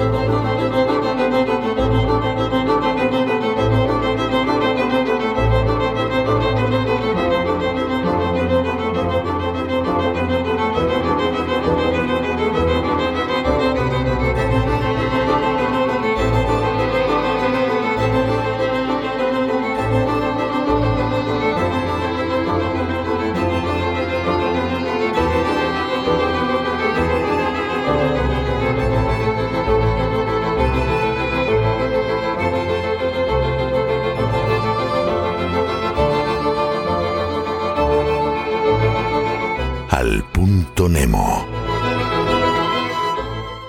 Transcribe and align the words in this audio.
Música 0.00 0.59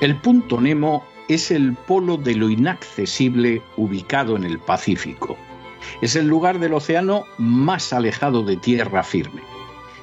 El 0.01 0.17
punto 0.17 0.61
Nemo 0.61 1.03
es 1.27 1.49
el 1.49 1.73
polo 1.73 2.17
de 2.17 2.35
lo 2.35 2.47
inaccesible 2.47 3.63
ubicado 3.75 4.35
en 4.35 4.43
el 4.43 4.59
Pacífico. 4.59 5.35
Es 5.99 6.15
el 6.15 6.27
lugar 6.27 6.59
del 6.59 6.75
océano 6.75 7.23
más 7.39 7.91
alejado 7.91 8.43
de 8.43 8.57
tierra 8.57 9.01
firme. 9.01 9.41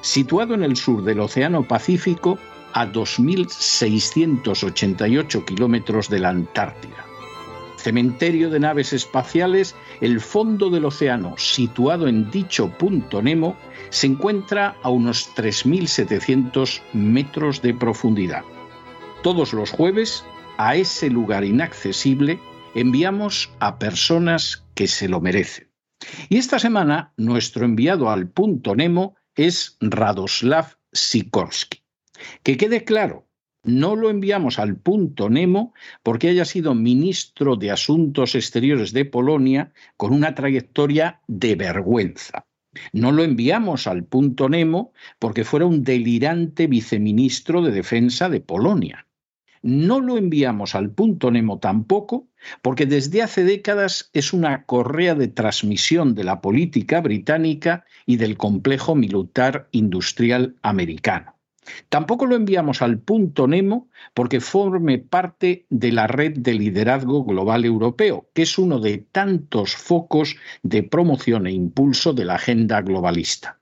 Situado 0.01 0.55
en 0.55 0.63
el 0.63 0.75
sur 0.75 1.03
del 1.03 1.21
Océano 1.21 1.63
Pacífico, 1.63 2.37
a 2.73 2.85
2.688 2.85 5.45
kilómetros 5.45 6.09
de 6.09 6.19
la 6.19 6.27
Antártida. 6.29 7.08
Cementerio 7.79 8.49
de 8.49 8.59
naves 8.59 8.91
espaciales, 8.91 9.73
el 10.01 10.19
fondo 10.19 10.69
del 10.69 10.83
océano 10.83 11.35
situado 11.37 12.09
en 12.09 12.29
dicho 12.29 12.77
punto 12.77 13.21
Nemo 13.21 13.55
se 13.89 14.07
encuentra 14.07 14.75
a 14.83 14.89
unos 14.89 15.33
3.700 15.33 16.81
metros 16.91 17.61
de 17.61 17.73
profundidad. 17.73 18.43
Todos 19.23 19.53
los 19.53 19.71
jueves, 19.71 20.25
a 20.57 20.75
ese 20.75 21.09
lugar 21.09 21.45
inaccesible, 21.45 22.41
enviamos 22.75 23.49
a 23.61 23.79
personas 23.79 24.65
que 24.75 24.87
se 24.87 25.07
lo 25.07 25.21
merecen. 25.21 25.71
Y 26.27 26.37
esta 26.37 26.59
semana, 26.59 27.13
nuestro 27.15 27.63
enviado 27.63 28.09
al 28.09 28.27
punto 28.27 28.75
Nemo 28.75 29.15
es 29.35 29.77
Radoslav 29.79 30.77
Sikorsky. 30.91 31.81
Que 32.43 32.57
quede 32.57 32.83
claro, 32.83 33.28
no 33.63 33.95
lo 33.95 34.09
enviamos 34.09 34.57
al 34.57 34.77
punto 34.77 35.29
Nemo 35.29 35.73
porque 36.03 36.29
haya 36.29 36.45
sido 36.45 36.75
ministro 36.75 37.55
de 37.55 37.71
Asuntos 37.71 38.35
Exteriores 38.35 38.93
de 38.93 39.05
Polonia 39.05 39.73
con 39.97 40.13
una 40.13 40.33
trayectoria 40.33 41.21
de 41.27 41.55
vergüenza. 41.55 42.45
No 42.93 43.11
lo 43.11 43.23
enviamos 43.23 43.87
al 43.87 44.05
punto 44.05 44.47
Nemo 44.47 44.93
porque 45.17 45.43
fuera 45.43 45.65
un 45.65 45.83
delirante 45.83 46.67
viceministro 46.67 47.61
de 47.61 47.71
Defensa 47.71 48.29
de 48.29 48.39
Polonia. 48.39 49.07
No 49.61 49.99
lo 49.99 50.17
enviamos 50.17 50.73
al 50.73 50.91
punto 50.91 51.29
Nemo 51.31 51.59
tampoco, 51.59 52.29
porque 52.61 52.85
desde 52.85 53.21
hace 53.21 53.43
décadas 53.43 54.09
es 54.13 54.31
una 54.31 54.65
correa 54.65 55.15
de 55.15 55.27
transmisión 55.27 56.15
de 56.15 56.23
la 56.23 56.39
política 56.39 57.01
británica 57.01 57.83
y 58.05 58.15
del 58.15 58.37
complejo 58.37 58.95
militar 58.95 59.67
industrial 59.71 60.55
americano. 60.61 61.38
Tampoco 61.89 62.25
lo 62.25 62.35
enviamos 62.35 62.81
al 62.81 62.99
punto 62.99 63.47
Nemo 63.47 63.89
porque 64.13 64.39
forme 64.39 64.97
parte 64.99 65.65
de 65.69 65.91
la 65.91 66.07
red 66.07 66.37
de 66.37 66.53
liderazgo 66.53 67.23
global 67.23 67.65
europeo, 67.65 68.29
que 68.33 68.43
es 68.43 68.57
uno 68.57 68.79
de 68.79 68.97
tantos 68.97 69.75
focos 69.75 70.35
de 70.63 70.83
promoción 70.83 71.47
e 71.47 71.51
impulso 71.51 72.13
de 72.13 72.25
la 72.25 72.35
agenda 72.35 72.81
globalista. 72.81 73.59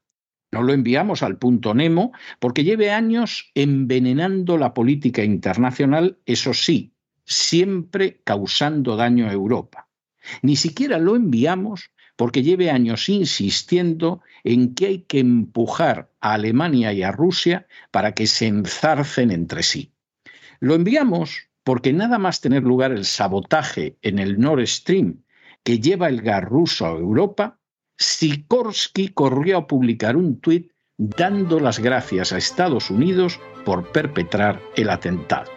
No 0.51 0.63
lo 0.63 0.73
enviamos 0.73 1.23
al 1.23 1.37
punto 1.37 1.73
Nemo 1.73 2.13
porque 2.39 2.63
lleve 2.63 2.91
años 2.91 3.51
envenenando 3.53 4.57
la 4.57 4.73
política 4.73 5.23
internacional, 5.23 6.19
eso 6.25 6.53
sí, 6.53 6.93
siempre 7.25 8.21
causando 8.23 8.95
daño 8.95 9.27
a 9.27 9.33
Europa. 9.33 9.89
Ni 10.41 10.55
siquiera 10.55 10.97
lo 10.97 11.15
enviamos 11.15 11.91
porque 12.17 12.43
lleve 12.43 12.69
años 12.69 13.07
insistiendo 13.07 14.21
en 14.43 14.75
que 14.75 14.87
hay 14.87 14.99
que 15.03 15.19
empujar 15.19 16.11
a 16.19 16.33
Alemania 16.33 16.91
y 16.91 17.03
a 17.03 17.13
Rusia 17.13 17.67
para 17.91 18.13
que 18.13 18.27
se 18.27 18.47
enzarcen 18.47 19.31
entre 19.31 19.63
sí. 19.63 19.93
Lo 20.59 20.75
enviamos 20.75 21.47
porque 21.63 21.93
nada 21.93 22.17
más 22.17 22.41
tener 22.41 22.63
lugar 22.63 22.91
el 22.91 23.05
sabotaje 23.05 23.97
en 24.01 24.19
el 24.19 24.39
Nord 24.39 24.65
Stream 24.67 25.23
que 25.63 25.79
lleva 25.79 26.07
el 26.07 26.21
gas 26.21 26.43
ruso 26.43 26.85
a 26.85 26.91
Europa, 26.91 27.59
Sikorsky 27.97 29.09
corrió 29.09 29.57
a 29.57 29.67
publicar 29.67 30.15
un 30.15 30.39
tuit 30.39 30.71
dando 30.97 31.59
las 31.59 31.79
gracias 31.79 32.31
a 32.31 32.37
Estados 32.37 32.89
Unidos 32.89 33.39
por 33.65 33.91
perpetrar 33.91 34.61
el 34.75 34.89
atentado. 34.89 35.51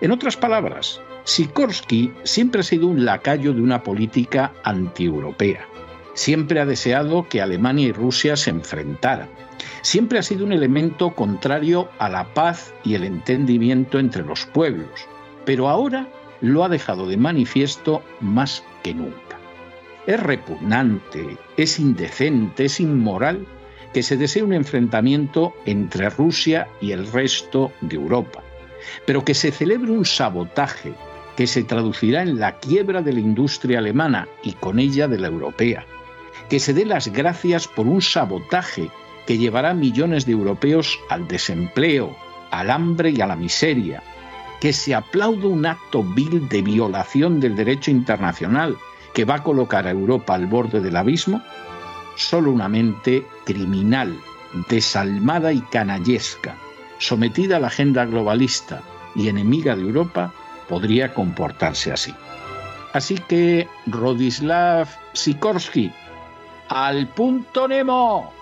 En 0.00 0.12
otras 0.12 0.36
palabras, 0.36 1.00
Sikorsky 1.24 2.12
siempre 2.22 2.60
ha 2.60 2.64
sido 2.64 2.86
un 2.86 3.04
lacayo 3.04 3.52
de 3.52 3.60
una 3.60 3.82
política 3.82 4.52
antieuropea. 4.64 5.69
Siempre 6.20 6.60
ha 6.60 6.66
deseado 6.66 7.26
que 7.30 7.40
Alemania 7.40 7.86
y 7.86 7.92
Rusia 7.92 8.36
se 8.36 8.50
enfrentaran. 8.50 9.30
Siempre 9.80 10.18
ha 10.18 10.22
sido 10.22 10.44
un 10.44 10.52
elemento 10.52 11.14
contrario 11.14 11.88
a 11.98 12.10
la 12.10 12.34
paz 12.34 12.74
y 12.84 12.92
el 12.92 13.04
entendimiento 13.04 13.98
entre 13.98 14.22
los 14.22 14.44
pueblos. 14.44 15.08
Pero 15.46 15.70
ahora 15.70 16.08
lo 16.42 16.62
ha 16.62 16.68
dejado 16.68 17.08
de 17.08 17.16
manifiesto 17.16 18.02
más 18.20 18.62
que 18.82 18.92
nunca. 18.92 19.38
Es 20.06 20.22
repugnante, 20.22 21.38
es 21.56 21.80
indecente, 21.80 22.66
es 22.66 22.80
inmoral 22.80 23.46
que 23.94 24.02
se 24.02 24.18
desee 24.18 24.42
un 24.42 24.52
enfrentamiento 24.52 25.54
entre 25.64 26.10
Rusia 26.10 26.68
y 26.82 26.92
el 26.92 27.10
resto 27.10 27.72
de 27.80 27.96
Europa, 27.96 28.42
pero 29.06 29.24
que 29.24 29.32
se 29.32 29.52
celebre 29.52 29.90
un 29.90 30.04
sabotaje 30.04 30.92
que 31.34 31.46
se 31.46 31.64
traducirá 31.64 32.20
en 32.20 32.38
la 32.38 32.58
quiebra 32.58 33.00
de 33.00 33.14
la 33.14 33.20
industria 33.20 33.78
alemana 33.78 34.28
y 34.42 34.52
con 34.52 34.78
ella 34.78 35.08
de 35.08 35.16
la 35.16 35.28
europea, 35.28 35.86
que 36.50 36.58
se 36.58 36.74
dé 36.74 36.84
las 36.84 37.08
gracias 37.08 37.68
por 37.68 37.86
un 37.86 38.02
sabotaje 38.02 38.90
que 39.26 39.38
llevará 39.38 39.72
millones 39.72 40.26
de 40.26 40.32
europeos 40.32 40.98
al 41.08 41.28
desempleo, 41.28 42.16
al 42.50 42.70
hambre 42.70 43.10
y 43.10 43.20
a 43.20 43.28
la 43.28 43.36
miseria, 43.36 44.02
que 44.60 44.72
se 44.72 44.94
aplaude 44.94 45.46
un 45.46 45.64
acto 45.64 46.02
vil 46.02 46.48
de 46.48 46.60
violación 46.60 47.38
del 47.38 47.54
derecho 47.54 47.92
internacional 47.92 48.76
que 49.14 49.24
va 49.24 49.36
a 49.36 49.42
colocar 49.44 49.86
a 49.86 49.92
Europa 49.92 50.34
al 50.34 50.46
borde 50.46 50.80
del 50.80 50.96
abismo, 50.96 51.40
solo 52.16 52.50
una 52.50 52.68
mente 52.68 53.24
criminal, 53.44 54.18
desalmada 54.68 55.52
y 55.52 55.60
canallesca, 55.60 56.56
sometida 56.98 57.56
a 57.56 57.60
la 57.60 57.68
agenda 57.68 58.04
globalista 58.04 58.82
y 59.14 59.28
enemiga 59.28 59.76
de 59.76 59.82
Europa, 59.82 60.34
podría 60.68 61.14
comportarse 61.14 61.92
así. 61.92 62.12
Así 62.92 63.16
que, 63.28 63.68
Rodislav 63.86 64.88
Sikorsky, 65.12 65.92
al 66.70 67.08
punto 67.08 67.66
Nemo. 67.66 68.39